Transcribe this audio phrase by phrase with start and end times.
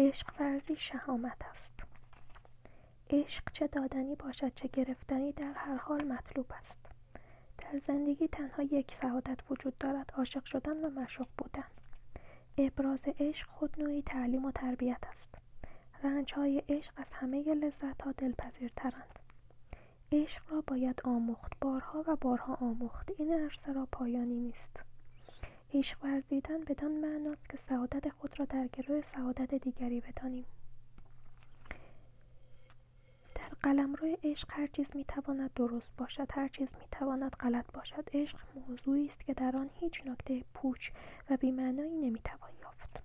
[0.00, 1.74] عشق ورزی شهامت است.
[3.10, 6.78] عشق چه دادنی باشد چه گرفتنی در هر حال مطلوب است.
[7.58, 11.64] در زندگی تنها یک سعادت وجود دارد عاشق شدن و معشوق بودن.
[12.58, 15.34] ابراز عشق خود نوعی تعلیم و تربیت است.
[16.02, 19.18] رنجهای عشق از همه لذت ها دلپذیرترند.
[20.12, 21.52] عشق را باید آموخت.
[21.60, 23.10] بارها و بارها آموخت.
[23.18, 24.82] این عرصه را پایانی نیست.
[25.74, 30.44] عشق ورزیدن بدان معناست که سعادت خود را در گروه سعادت دیگری بدانیم.
[33.34, 38.08] در قلمرو عشق هر چیز می‌تواند درست باشد هر چیز می‌تواند غلط باشد.
[38.12, 38.38] عشق
[38.68, 40.90] موضوعی است که در آن هیچ نکته پوچ
[41.30, 43.00] و بیمعنایی نمی‌توان یافت.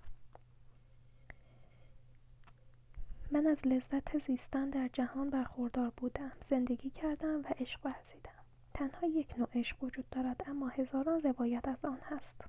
[3.30, 8.35] من از لذت زیستن در جهان برخوردار بودم زندگی کردم و عشق ورزیدم.
[8.76, 12.40] تنها یک نوع عشق وجود دارد اما هزاران روایت از آن هست.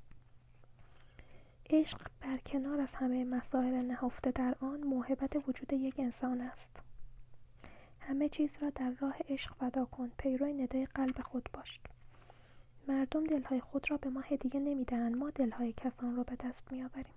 [1.70, 6.80] عشق بر کنار از همه مسائل نهفته در آن موهبت وجود یک انسان است.
[8.00, 11.80] همه چیز را در راه عشق فدا کن پیرو ندای قلب خود باش.
[12.88, 17.16] مردم دلهای خود را به ما هدیه نمی‌دهند ما دلهای کسان را به دست میآوریم.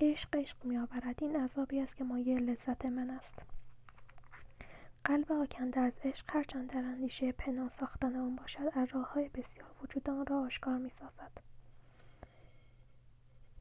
[0.00, 1.22] عشق عشق میآورد.
[1.22, 3.34] این عذابی است که مایه لذت من است.
[5.04, 10.10] قلب آکنده از عشق هرچند در اندیشه پنهان ساختن آن باشد از راههای بسیار وجود
[10.10, 11.30] آن را آشکار می‌سازد.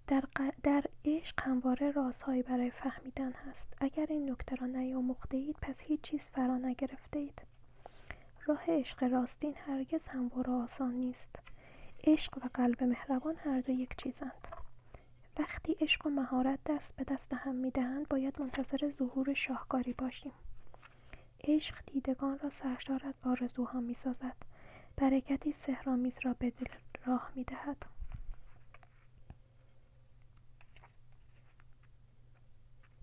[0.07, 0.23] در,
[0.63, 3.73] در عشق همواره رازهایی برای فهمیدن هست.
[3.81, 7.41] اگر این نکته را نیاموخته اید پس هیچ چیز فرا نگرفته اید
[8.45, 11.35] راه عشق راستین هرگز همواره آسان نیست.
[12.03, 14.47] عشق و قلب مهربان هر دو یک چیزند.
[15.39, 20.33] وقتی عشق و مهارت دست به دست هم می‌دهند باید منتظر ظهور شاهکاری باشیم.
[21.43, 24.35] عشق دیدگان را سرشار از آرزوها می‌سازد.
[24.97, 26.65] برکتی سهرامیز را به دل
[27.05, 27.85] راه می‌دهد.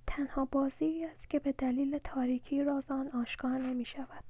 [0.07, 4.25] تنها بازی است که به دلیل تاریکی راز آن آشکار نمی شود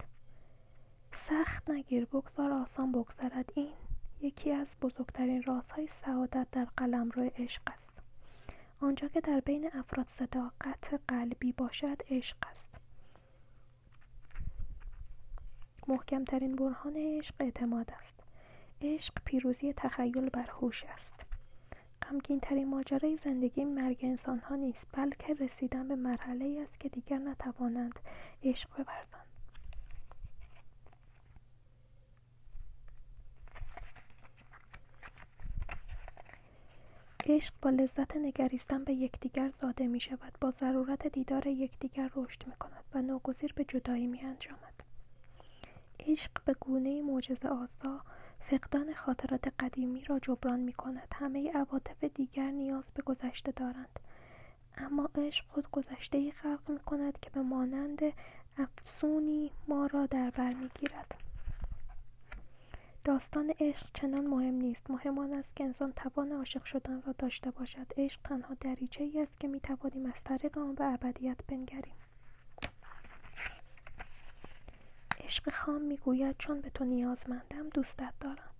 [1.12, 3.52] سخت نگیر بگذار آسان بگذرد.
[3.54, 3.72] این
[4.20, 7.92] یکی از بزرگترین رازهای سعادت در قلمرو عشق است.
[8.80, 12.74] آنجا که در بین افراد صداقت قلبی باشد عشق است.
[15.90, 18.14] محکمترین برهان عشق اعتماد است.
[18.82, 21.14] عشق پیروزی تخیل بر هوش است.
[22.02, 27.18] غمگین ترین ماجرای زندگی مرگ انسان ها نیست بلکه رسیدن به مرحله است که دیگر
[27.18, 27.98] نتوانند
[28.42, 29.26] عشق بورزند.
[37.26, 42.54] عشق با لذت نگریستن به یکدیگر زاده می شود با ضرورت دیدار یکدیگر رشد می
[42.56, 44.89] کند و ناگزیر به جدایی می انجامد
[46.06, 48.00] عشق به گونه معجزه آسا
[48.40, 54.00] فقدان خاطرات قدیمی را جبران می کند همه عواطف دیگر نیاز به گذشته دارند.
[54.76, 58.00] اما عشق خود گذشته ای خلق می کند که به مانند
[58.58, 61.14] افسونی ما را در بر می گیرد
[63.04, 64.90] داستان عشق چنان مهم نیست.
[64.90, 67.86] مهم آن است که انسان توان عاشق شدن را داشته باشد.
[67.96, 71.94] عشق تنها دریچه ای است که می توانیم از طریق آن به ابدیت بنگریم.
[75.30, 78.50] عشق خام می‌گوید چون به تو نیازمندم دوستت دارم.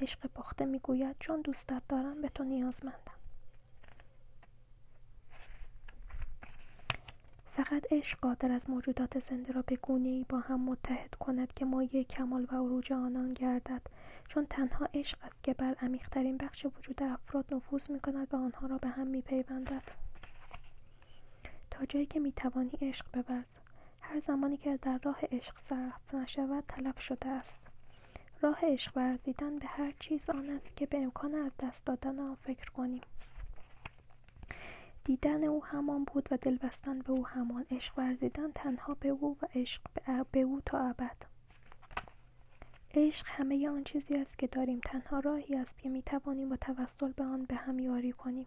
[0.00, 3.18] عشق پخته می‌گوید چون دوستت دارم به تو نیازمندم.
[7.56, 11.64] فقط عشق قادر از موجودات زنده را به گونه ای با هم متحد کند که
[11.64, 13.82] مایه کمال و عروج آنان گردد.
[14.28, 18.66] چون تنها عشق است که بر عمیقترین بخش وجود افراد نفوذ می کند و آنها
[18.66, 19.82] را به هم می پیوندد.
[21.70, 23.57] تا جایی که می توانی عشق بورز
[24.08, 27.56] هر زمانی که در راه عشق صرف نشود تلف شده است.
[28.40, 32.34] راه عشق ورزیدن به هر چیز آن است که به امکان از دست دادن آن
[32.34, 33.00] فکر کنیم.
[35.04, 37.66] دیدن او همان بود و دل بستن به او همان.
[37.70, 39.82] عشق ورزیدن تنها به او و عشق
[40.32, 41.16] به او تا ابد.
[42.94, 44.80] عشق همه آن چیزی است که داریم.
[44.84, 48.46] تنها راهی است که می توانیم با توسل به آن به هم یاری کنیم.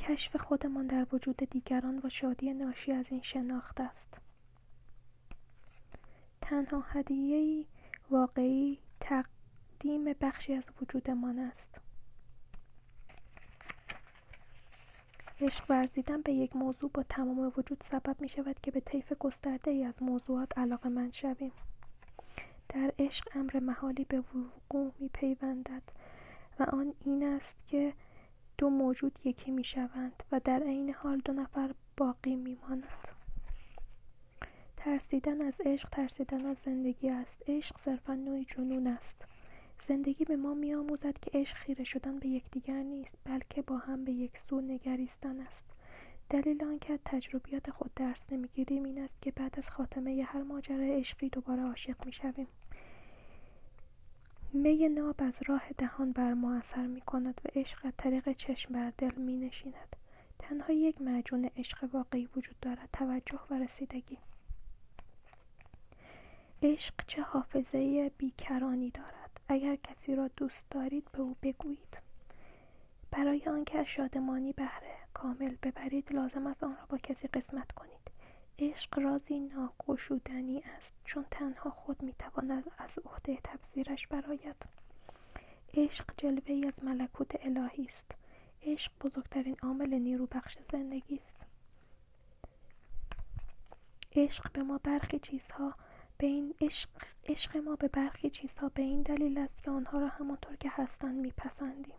[0.00, 4.14] کشف خودمان در وجود دیگران و شادی ناشی از این شناخت است.
[6.40, 7.64] تنها هدیه
[8.10, 11.80] واقعی تقدیم بخشی از وجودمان است.
[15.40, 19.70] عشق ورزیدن به یک موضوع با تمام وجود سبب می شود که به طیف گسترده
[19.70, 21.52] ای از موضوعات علاقه من شویم.
[22.68, 25.82] در عشق امر محالی به وقوع می پیوندد
[26.58, 27.92] و آن این است که
[28.60, 32.84] دو موجود یکی می شوند و در عین حال دو نفر باقی می ماند.
[34.76, 37.42] ترسیدن از عشق ترسیدن از زندگی است.
[37.48, 39.24] عشق صرفا نوعی جنون است.
[39.82, 44.12] زندگی به ما میآموزد که عشق خیره شدن به یکدیگر نیست بلکه با هم به
[44.12, 45.64] یک سو نگریستن است.
[46.30, 51.00] دلیل آنکه از تجربیات خود درس نمی‌گیریم این است که بعد از خاتمه هر ماجرای
[51.00, 52.46] عشقی دوباره عاشق می‌شویم.
[54.52, 58.74] می ناب از راه دهان بر ما اثر می کند و عشق از طریق چشم
[58.74, 59.96] بر دل می نشیند.
[60.38, 62.88] تنها یک معجون عشق واقعی وجود دارد.
[62.92, 64.18] توجه و رسیدگی.
[66.62, 69.40] عشق چه حافظه بیکرانی دارد.
[69.48, 71.98] اگر کسی را دوست دارید به او بگویید.
[73.10, 77.99] برای آنکه از شادمانی بهره کامل ببرید لازم است آن را با کسی قسمت کنید.
[78.60, 84.56] عشق رازی ناگشودنی است چون تنها خود می‌تواند از عهده تفسیرش برآید.
[85.74, 88.10] عشق جلوه از ملکوت الهی است.
[88.62, 91.36] عشق بزرگترین عامل نیرو بخش زندگی است.
[94.12, 95.74] عشق به ما برخی چیزها
[96.18, 96.88] به این عشق,
[97.28, 101.16] عشق ما به برخی چیزها به این دلیل است که آنها را همانطور که هستند
[101.18, 101.94] میپسندیم.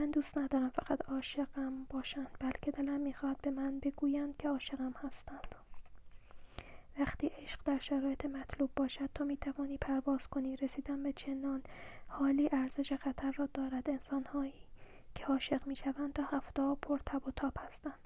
[0.00, 5.54] من دوست ندارم فقط عاشقم باشند بلکه دلم می‌خواد به من بگویند که عاشقم هستند.
[6.98, 10.56] وقتی عشق در شرایط مطلوب باشد تو می‌توانی پرواز کنی.
[10.56, 11.62] رسیدن به چنان
[12.08, 13.90] حالی ارزش خطر را دارد.
[13.90, 14.66] انسانهایی
[15.14, 17.98] که عاشق می‌شوند تا هفته پر تب و تاب هستند.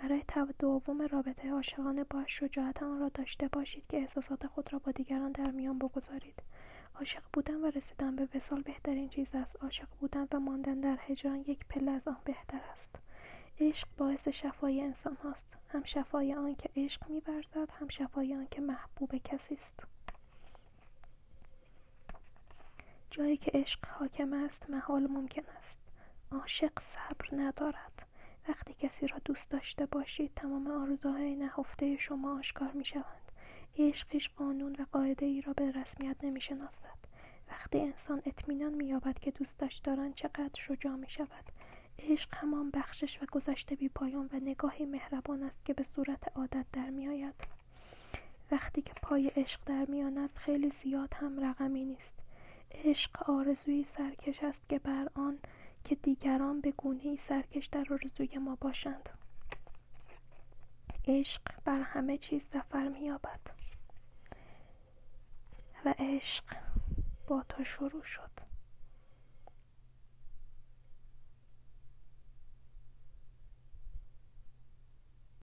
[0.00, 0.22] برای
[0.58, 5.32] دوم رابطه عاشقانه باش شجاعت آن را داشته باشید که احساسات خود را با دیگران
[5.32, 6.42] در میان بگذارید.
[6.94, 9.62] عاشق بودن و رسیدن به وسال بهترین چیز است.
[9.62, 12.90] عاشق بودن و ماندن در هجران یک پله از آن بهتر است.
[13.60, 15.46] عشق باعث شفای انسان هاست.
[15.68, 19.80] هم شفای آن که عشق میورزد هم شفای آن که محبوب کسی است.
[23.10, 25.78] جایی که عشق حاکم است محال ممکن است.
[26.32, 28.07] عاشق صبر ندارد.
[28.48, 33.32] وقتی کسی را دوست داشته باشید تمام آرزوهای نهفته شما آشکار می شوند
[33.78, 36.98] عشق هیچ قانون و قاعده ای را به رسمیت نمی شناسد.
[37.50, 41.44] وقتی انسان اطمینان مییابد که دوستش دارند چقدر شجاع می شود
[41.98, 46.66] عشق همان بخشش و گذشته بی پایان و نگاهی مهربان است که به صورت عادت
[46.72, 47.34] در می آید.
[48.50, 52.14] وقتی که پای عشق در میان است خیلی زیاد هم رقمی نیست
[52.74, 55.38] عشق آرزوی سرکش است که بر آن
[55.88, 59.08] که دیگران به گونه سرکش در آرزوی ما باشند.
[61.06, 63.40] عشق بر همه چیز زفر مییابد.
[65.84, 66.44] و عشق
[67.26, 68.47] با تو شروع شد.